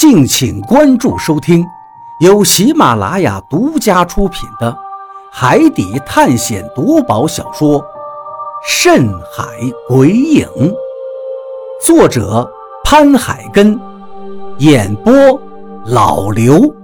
[0.00, 1.62] 敬请关注收听，
[2.20, 4.72] 由喜马拉雅独家出品的
[5.30, 7.78] 《海底探险夺宝小说》
[8.66, 10.46] 《深海鬼影》，
[11.84, 12.50] 作者
[12.82, 13.78] 潘海根，
[14.60, 15.12] 演播
[15.84, 16.74] 老刘。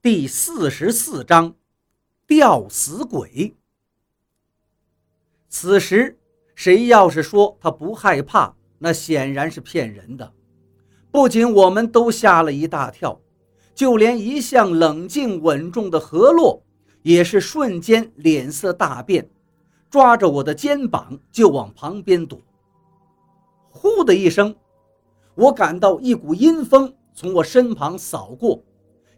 [0.00, 1.52] 第四十四章，
[2.26, 3.54] 吊死鬼。
[5.50, 6.18] 此时，
[6.54, 10.32] 谁要是说他不害怕，那显然是骗人的。
[11.12, 13.20] 不仅我们都吓了一大跳，
[13.74, 16.62] 就连一向冷静稳重的何洛
[17.02, 19.28] 也是瞬间脸色大变，
[19.90, 22.40] 抓着我的肩膀就往旁边躲。
[23.70, 24.54] 呼的一声，
[25.34, 28.62] 我感到一股阴风从我身旁扫过，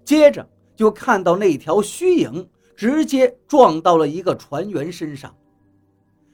[0.05, 5.35] 接着就看到那条虚影直接撞到了一个船员身上。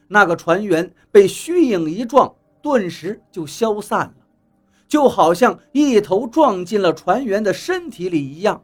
[0.07, 2.33] 那个船员被虚影一撞，
[2.63, 4.15] 顿时就消散了。
[4.89, 8.61] 就好像一头撞进了船员的身体里一样，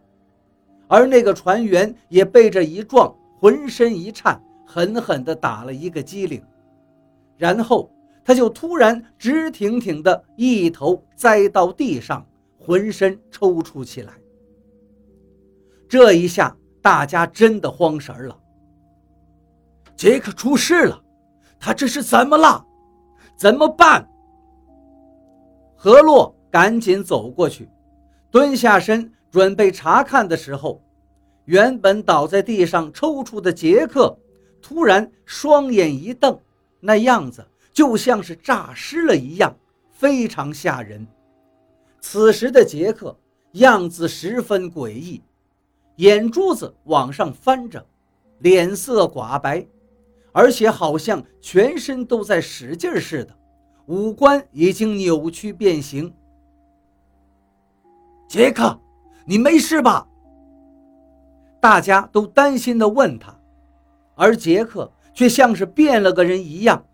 [0.89, 6.43] 而那个船员也被这一撞，浑身一颤，狠狠地打了一个激灵，
[7.37, 7.91] 然后
[8.25, 12.27] 他就突然直挺挺地一头栽到地上，
[12.59, 14.15] 浑身抽搐起来。
[15.87, 18.41] 这一下，大家真的慌神了。
[19.95, 21.05] 杰克出事了，
[21.61, 22.65] 他这是怎么了？
[23.37, 24.09] 怎么办？
[25.85, 27.69] 何洛赶紧走过去，
[28.31, 30.83] 蹲下身准备查看的时候，
[31.45, 34.17] 原本倒在地上抽搐的杰克
[34.63, 36.41] 突然双眼一瞪，
[36.81, 39.55] 那样子就像是诈尸了一样，
[39.91, 41.07] 非常吓人。
[42.01, 43.15] 此时的杰克
[43.53, 45.23] 样子十分诡异，
[45.97, 47.85] 眼珠子往上翻着，
[48.39, 49.67] 脸色寡白，
[50.33, 53.37] 而且好像全身都在使劲似的。
[53.87, 56.13] 五官已经扭曲变形。
[58.29, 58.81] 杰克，
[59.27, 60.09] 你没事吧？
[61.61, 63.39] 大家都担心地问他，
[64.15, 66.85] 而杰克却像是变了个人一样。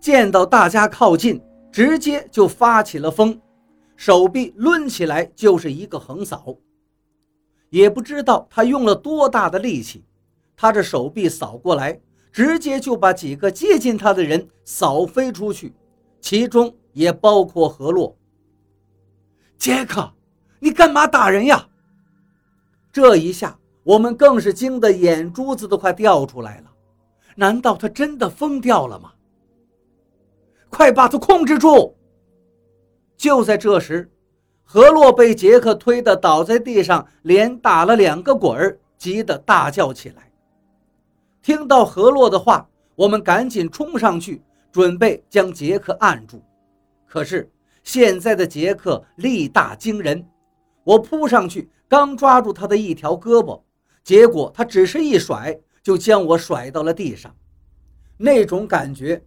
[0.00, 3.38] 见到大家靠近，直接就发起了疯，
[3.96, 6.56] 手臂抡起来就是一个横扫。
[7.70, 10.04] 也不知道他用了多大的力气，
[10.56, 12.00] 他这手臂扫过来。
[12.32, 15.74] 直接就把几个接近他的人扫飞出去，
[16.20, 18.16] 其中也包括何洛。
[19.56, 20.12] 杰克，
[20.60, 21.68] 你干嘛打人呀？
[22.92, 26.64] 这一下，我们更是惊得眼珠子都快掉出来了。
[27.34, 29.12] 难道他真的疯掉了吗？
[30.70, 31.94] 快把他控制住！
[33.16, 34.10] 就在这时，
[34.62, 40.27] 何洛被杰克推得倒在地上，连打了两个滚儿，急得大叫起来。
[41.48, 46.42] 听到何洛的话，我们赶紧冲上去，准备将杰克按住。
[47.06, 47.50] 可是
[47.82, 50.22] 现在的杰克力大惊人，
[50.84, 53.62] 我扑上去，刚抓住他的一条胳膊，
[54.04, 57.34] 结果他只是一甩，就将我甩到了地上。
[58.18, 59.24] 那种感觉，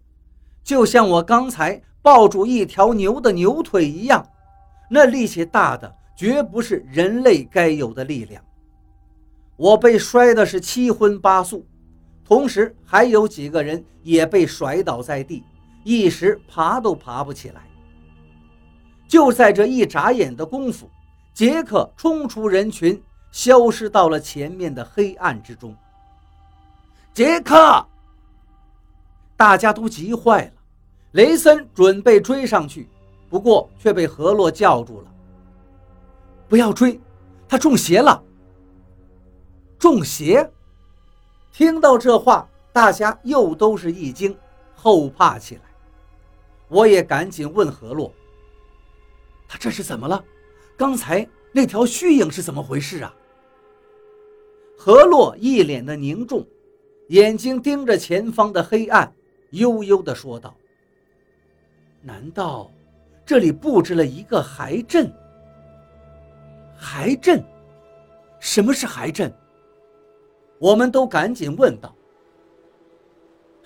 [0.64, 4.24] 就像我刚才抱住一条牛的牛腿一样，
[4.92, 8.44] 那力气大的绝不是人类该有的力量。
[9.58, 11.66] 我被摔的是七荤八素。
[12.32, 15.44] 同时，还有几个人也被甩倒在地，
[15.84, 17.62] 一时爬都爬不起来。
[19.06, 20.90] 就在这一眨眼的功夫，
[21.34, 23.04] 杰克冲出人群，
[23.34, 25.76] 消失到了前面的黑暗之中。
[27.14, 27.86] 杰克，
[29.36, 30.54] 大家都急坏了。
[31.12, 32.88] 雷森准备追上去，
[33.30, 35.08] 不过却被何洛叫住了
[36.48, 36.98] ：“不要追，
[37.46, 38.24] 他中邪了。”
[39.78, 40.50] 中邪。
[41.54, 44.36] 听到这话，大家又都是一惊，
[44.74, 45.62] 后怕起来。
[46.70, 48.14] 我也赶紧问何洛
[49.48, 50.24] ：“他这是怎么了？
[50.78, 53.14] 刚才那条虚影是怎么回事啊？”
[54.80, 56.48] 何洛一脸的凝重，
[57.10, 59.14] 眼睛盯着前方的黑暗，
[59.50, 60.56] 悠悠地说道
[62.02, 62.72] ：“难道
[63.26, 65.14] 这里布置了一个骸阵？
[66.82, 67.44] 骸阵？
[68.40, 69.32] 什么是骸阵？”
[70.62, 71.92] 我们都赶紧问道：“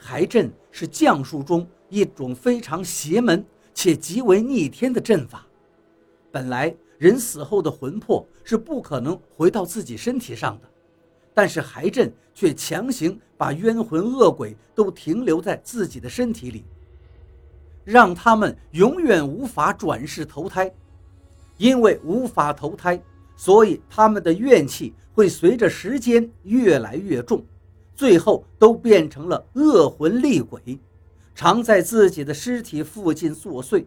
[0.02, 5.46] 骸阵是降术中一种非常邪门且极为逆天的阵法。
[6.32, 10.70] 本来人死后的魂魄是不可能回到自己身体上的，
[11.34, 16.64] 但是骸阵却强行把冤魂恶鬼都停留在自己的身体里，
[17.84, 20.74] 让他们永远无法转世投胎。
[21.58, 22.98] 因为无法投胎。”
[23.36, 27.44] 所以他们的怨气会随着时间越来越重，
[27.94, 30.80] 最后都变成了恶魂厉鬼，
[31.34, 33.86] 常在自己的尸体附近作祟。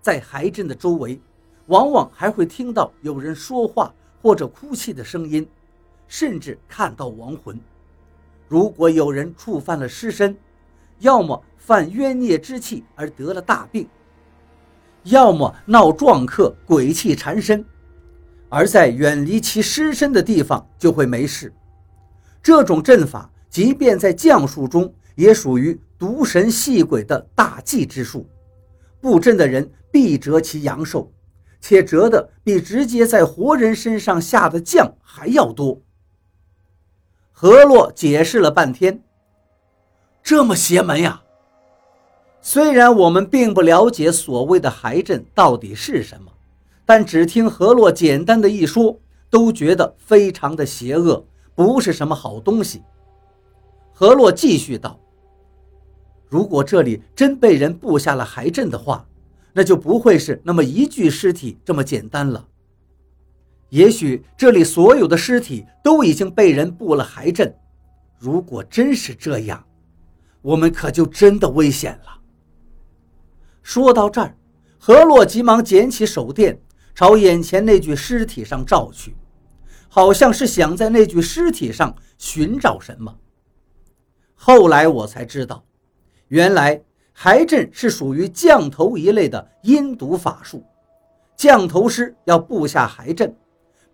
[0.00, 1.20] 在海镇的周围，
[1.66, 3.92] 往往还会听到有人说话
[4.22, 5.46] 或者哭泣的声音，
[6.06, 7.58] 甚至看到亡魂。
[8.48, 10.36] 如果有人触犯了尸身，
[11.00, 13.88] 要么犯冤孽之气而得了大病，
[15.02, 17.64] 要么闹撞客，鬼气缠身，
[18.48, 21.52] 而在远离其尸身的地方就会没事。
[22.42, 28.28] 这种阵法，即便在将术中，也属于毒神戏鬼的大忌之术。
[29.00, 31.12] 布阵的人必折其阳寿，
[31.60, 35.80] 且折的比直接在活人身上下的降还要多。
[37.32, 39.02] 何洛解释了半天，
[40.22, 41.22] 这么邪门呀！
[42.40, 46.30] 虽然我们并不了解所谓的骸阵到底是什么，
[46.86, 48.98] 但只听何洛简单的一说，
[49.28, 52.82] 都觉得非常的邪恶，不是什么好东西。
[53.92, 55.00] 何洛继续道
[56.30, 59.04] ：“如果这里真被人布下了骸阵的话，
[59.52, 62.46] 那就不会是那么一具尸体这么简单了。
[63.70, 67.52] 也许这里所有的尸体都已经被人布了骸阵。
[68.16, 69.64] 如果真是这样，
[70.40, 72.20] 我们可就真的危险了。”
[73.60, 74.36] 说到这儿，
[74.78, 76.60] 何洛急忙捡起手电，
[76.96, 79.14] 朝眼前那具尸体上照去，
[79.86, 83.14] 好像是想在那具尸体上寻找什么。
[84.34, 85.62] 后来我才知道，
[86.28, 86.82] 原来
[87.14, 90.64] 骸阵是属于降头一类的阴毒法术。
[91.36, 93.36] 降头师要布下骸阵，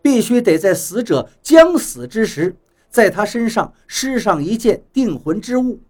[0.00, 2.55] 必须得在死者将死之时，
[2.88, 5.81] 在他身上施上一件定魂之物。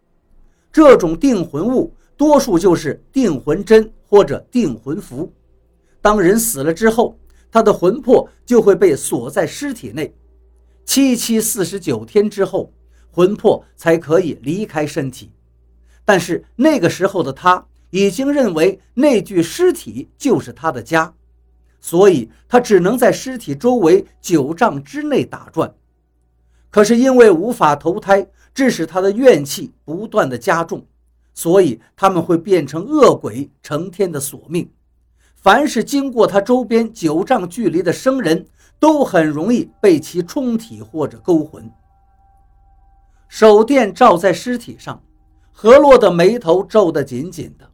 [0.73, 1.94] 这种定魂物。
[2.15, 5.32] 多数就是定魂针或者定魂符。
[6.03, 7.17] 当人死了之后，
[7.51, 10.15] 他的魂魄就会被锁在尸体内，
[10.85, 12.73] 七七四十九天之后，
[13.11, 15.31] 魂魄才可以离开身体。
[16.05, 21.15] 但是那个时候的他已经认为那具尸体就是他的家，
[21.81, 25.73] 所以他只能在尸体周围九丈之内打转。
[26.69, 30.85] 可是因为无法投胎，致使他的怨气不断的加重。
[31.35, 34.69] 所以他们会变成恶鬼，成天的索命。
[35.43, 38.47] 凡是经过他周边九丈距离的生人，
[38.79, 41.69] 都很容易被其冲体或者勾魂。
[43.27, 45.03] 手电照在尸体上，
[45.50, 47.69] 何洛的眉头皱得紧紧的，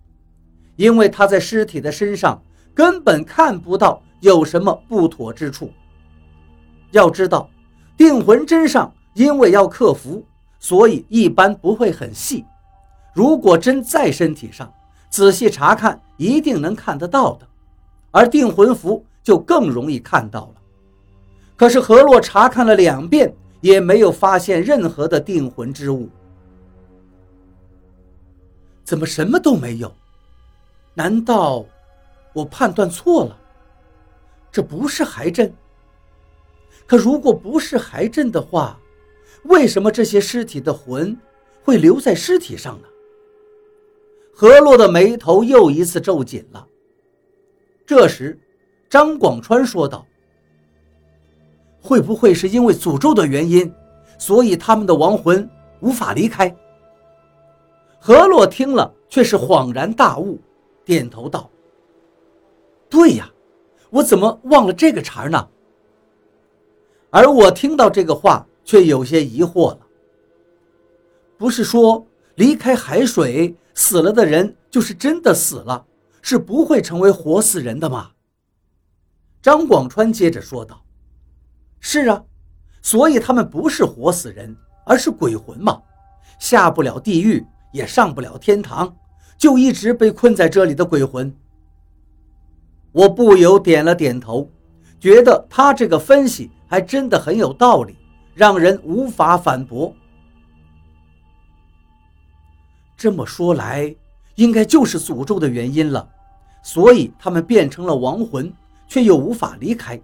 [0.77, 2.43] 因为他在尸体的身上
[2.73, 5.71] 根本看不到有什么不妥之处。
[6.93, 7.51] 要知道，
[7.99, 10.25] 定魂针上因为要克服，
[10.59, 12.47] 所以一般不会很细。
[13.13, 14.73] 如果针在身体上，
[15.11, 17.48] 仔细查看一定能看得到的，
[18.11, 20.55] 而定魂符就更容易看到了。
[21.57, 26.09] 可是何洛查看了两遍，也没有发现任何的定魂之物。
[28.85, 29.93] 怎么什么都没有？
[30.95, 31.65] 难道
[32.33, 33.37] 我判断错了？
[34.51, 35.53] 这不是骸阵？
[36.87, 38.79] 可如果不是骸阵的话，
[39.45, 41.15] 为什么这些尸体的魂
[41.63, 42.89] 会留在尸体上呢？
[44.33, 46.67] 何洛的眉头又一次皱紧了。
[47.89, 48.39] 这时，
[48.91, 50.05] 张广川说道
[51.81, 53.73] ：“会不会是因为诅咒的原因，
[54.19, 55.49] 所以他们的亡魂
[55.81, 56.55] 无法离开？”
[57.99, 60.39] 何洛听了，却是恍然大悟，
[60.85, 61.49] 点头道
[62.91, 63.27] ：“对呀，
[63.89, 65.49] 我怎么忘了这个茬呢？”
[67.09, 69.79] 而我听到这个话，却有些疑惑了。
[71.39, 73.57] 不是说离开海水？
[73.73, 75.87] 死了的人就是真的死了，
[76.31, 78.11] 是不会成为活死人的吗？
[79.41, 80.85] 张广川接着说道
[81.81, 82.23] ：“是啊，
[82.83, 84.55] 所以他们不是活死人，
[84.85, 85.81] 而是鬼魂嘛，
[86.39, 87.43] 下不了地狱，
[87.73, 88.95] 也上不了天堂，
[89.39, 91.35] 就一直被困在这里的鬼魂。”
[92.93, 94.51] 我不由点了点头，
[95.01, 97.97] 觉得他这个分析还真的很有道理，
[98.35, 99.95] 让人无法反驳。
[102.99, 103.97] 这么说来，
[104.35, 106.07] 应该就是诅咒的原因了，
[106.69, 108.53] 所以他们变成了亡魂，
[108.87, 109.99] 却又无法离开。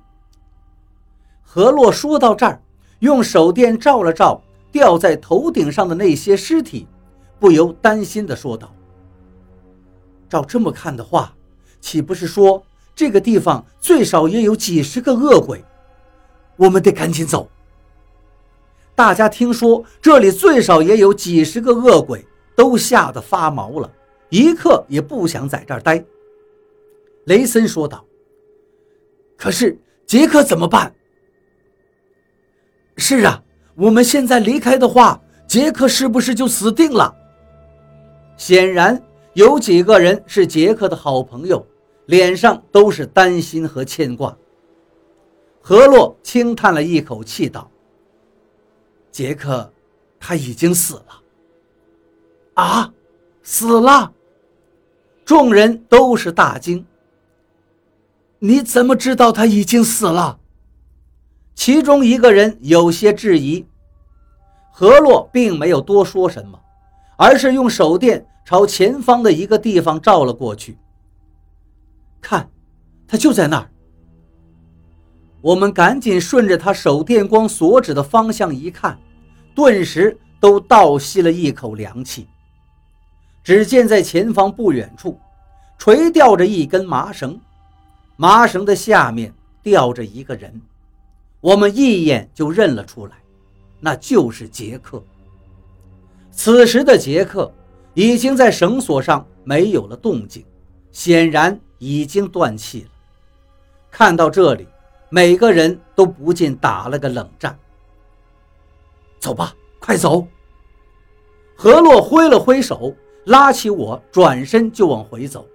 [1.42, 2.58] 何洛说到这儿，
[3.00, 4.40] 用手电照了照
[4.72, 6.88] 吊在头顶上的那些尸体，
[7.38, 8.74] 不由担心地说道
[10.26, 11.34] ：“照这么看的话，
[11.82, 15.62] 岂不是说这个地方最少也有几十个恶鬼？
[16.56, 17.46] 我们得赶紧走。”
[18.96, 22.26] 大家听说这里最少也有几十个恶鬼。
[22.56, 23.90] 都吓得发毛了，
[24.28, 26.02] 一刻也不想在这儿待。
[27.24, 28.04] 雷森说道
[29.36, 30.94] ：“可是杰克怎么办
[32.96, 33.42] ？”“是啊，
[33.74, 37.14] 我们现在离开的话，杰克是不是就死定了？”
[38.36, 39.00] 显然
[39.34, 41.66] 有几个人是杰克的好朋友，
[42.06, 44.36] 脸上都是担心和牵挂。
[45.60, 47.70] 何洛轻叹了一口气道
[49.10, 49.72] ：“杰克，
[50.20, 51.22] 他已经死了。”
[52.54, 52.92] 啊，
[53.42, 54.12] 死了！
[55.24, 56.84] 众人都是大惊。
[58.38, 60.38] 你怎么知道他已经死了？
[61.54, 63.66] 其中一个人有些质疑。
[64.70, 66.60] 何洛并没有多说什么，
[67.16, 70.76] 而是用手电朝前方的一个地方照了过去。
[72.20, 72.50] 看，
[73.06, 73.70] 他就在那儿。
[75.40, 78.98] 我们赶紧顺着他手电光所指的方向一看，
[79.54, 82.26] 顿时都倒吸了一口凉气。
[83.42, 85.20] 只见在前方不远处，
[85.78, 87.38] 垂吊着一根麻绳，
[88.16, 90.60] 麻绳的下面吊着一个人，
[91.40, 93.16] 我们一眼就认了出来，
[93.80, 95.02] 那就是杰克。
[96.30, 97.52] 此时的杰克
[97.94, 100.44] 已经在绳索上没有了动静，
[100.92, 102.90] 显然已经断气了。
[103.90, 104.66] 看到这里。
[105.10, 107.56] 每个人都不禁打了个冷战。
[109.20, 110.26] 走吧，快走！
[111.54, 112.92] 何洛挥了挥手，
[113.26, 115.46] 拉起我，转身就往回走。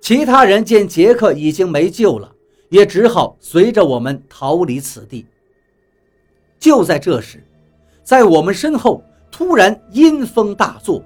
[0.00, 2.32] 其他人见杰克已经没救了，
[2.70, 5.26] 也只好随着我们逃离此地。
[6.58, 7.44] 就在这时，
[8.02, 11.02] 在我们身后突然阴风大作，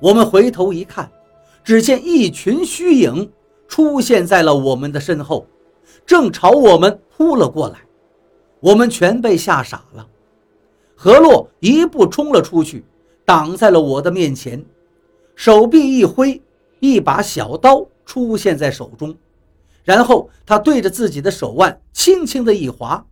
[0.00, 1.10] 我们回头一看，
[1.62, 3.30] 只见一群虚影
[3.68, 5.46] 出现在了我们的身后。
[6.04, 7.78] 正朝我们扑了过来，
[8.60, 10.06] 我们全被吓傻了。
[10.94, 12.84] 何洛一步冲了出去，
[13.24, 14.64] 挡在了我的面前，
[15.34, 16.40] 手臂一挥，
[16.80, 19.14] 一把小刀出现在手中，
[19.84, 23.04] 然后他对着自己的手腕轻轻的一划，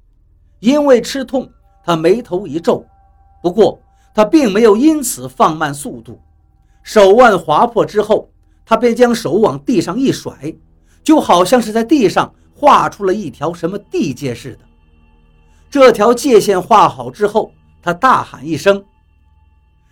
[0.61, 1.51] 因为吃痛，
[1.85, 2.87] 他眉头一皱，
[3.43, 3.79] 不过
[4.15, 6.19] 他并没有因此放慢速度。
[6.83, 8.31] 手腕划破之后，
[8.65, 10.55] 他便将手往地上一甩，
[11.03, 12.35] 就好像是在地上。
[12.57, 14.61] 画出了一条什么地界似的，
[15.69, 18.83] 这条界线画好之后，他大喊一声：“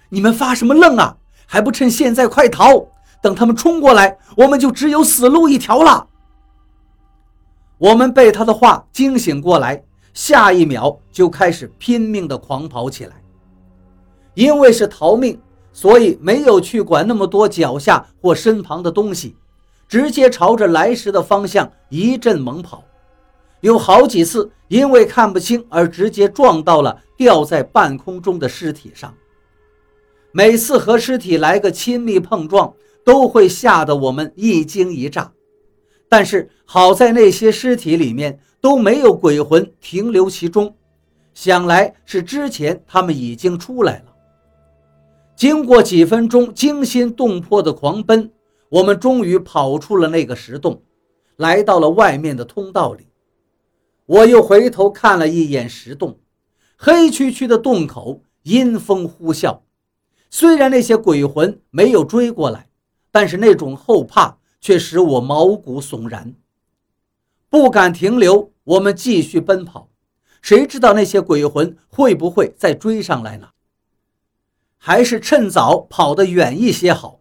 [0.08, 1.16] 你们发什么愣啊？
[1.44, 2.86] 还不趁现在快逃！
[3.22, 6.08] 等他们冲过来，我们就只有死路一条了。”
[7.78, 13.14] 我们被他的话惊醒过来，下一秒就开始拼命的狂跑起来。
[14.34, 15.40] 因为是逃命，
[15.72, 19.36] 所以没有去管那么多脚下或身旁的东西。
[19.88, 22.82] 直接朝着来时的方向一阵猛跑，
[23.60, 29.12] 有好几次因为看不清而直接撞到了吊在半空中的尸体上。
[30.30, 32.72] 每次和尸体来个亲密碰撞，
[33.04, 35.32] 都会吓得我们一惊一乍。
[36.08, 40.76] 但是好在那些尸体里面都没有鬼魂停留其中，
[41.34, 44.14] 想来是之前他们已经出来了。
[45.34, 48.30] 经过几分钟惊心动魄的狂奔。
[48.72, 50.80] 我们终于跑出了那个石洞，
[51.36, 53.06] 来到了外面的通道里。
[54.06, 56.18] 我又回头看了一眼石洞，
[56.78, 59.58] 黑黢黢的洞口，阴风呼啸。
[60.30, 62.70] 虽然那些鬼魂没有追过来，
[63.12, 66.34] 但是那种后怕却使我毛骨悚然，
[67.48, 68.50] 不敢停留。
[68.64, 69.90] 我们继续奔跑，
[70.40, 73.48] 谁知道那些鬼魂会不会再追上来呢？
[74.78, 77.20] 还是趁早跑得远一些好。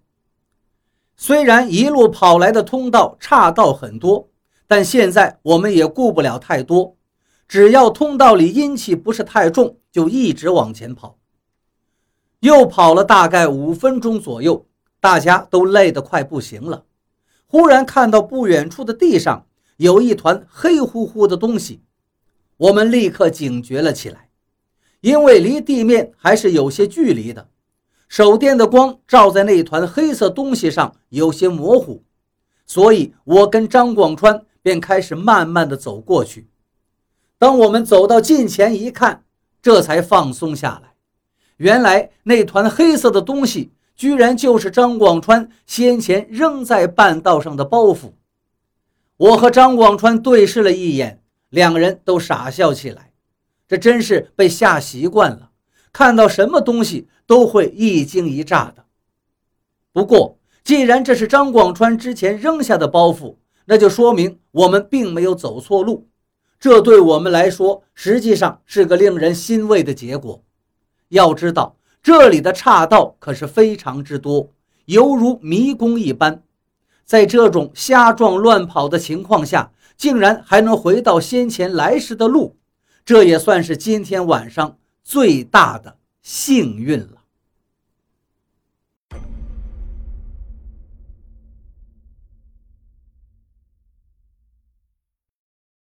[1.18, 4.30] 虽然一路跑来的通道岔道很多，
[4.68, 6.96] 但现在我们也顾不了太多，
[7.48, 11.18] 只要通道里阴气不是太重，就一直往前跑。
[12.40, 14.68] 又跑了大概五分钟左右，
[15.02, 16.86] 大家都累得快不行了。
[17.48, 21.82] 忽然看到不远处的地上有一团黑乎乎的东西，
[22.56, 24.30] 我们立刻警觉了起来，
[25.02, 27.50] 因为离地面还是有些距离的。
[28.08, 32.04] 手电的光照在那团黑色东西上，有些模糊，
[32.66, 36.48] 所以我跟张广川便开始慢慢的走过去。
[37.38, 39.24] 当我们走到近前一看，
[39.62, 40.94] 这才放松下来。
[41.58, 48.14] 原来那团黑色的东西，居然就是张广川先前扔在半道上的包袱。
[49.16, 53.12] 我和张广川对视了一眼，两人都傻笑起来。
[53.68, 55.52] 这真是被吓习惯了。
[55.94, 58.86] 看到什么东西都会一惊一乍的。
[59.94, 66.08] 不过，既然这是张广川之前扔下的包袱，那就说明我们并没有走错路。
[66.60, 70.44] 这对我们来说，实际上是个令人欣慰的结果。
[71.10, 74.50] 要知道，这里的岔道可是非常之多，
[74.86, 76.44] 犹如迷宫一般。
[77.06, 82.58] 在这种瞎撞乱跑的情况下，竟然还能回到先前来时的路，
[83.06, 84.78] 这也算是今天晚上。
[85.04, 87.21] 最大的幸运了。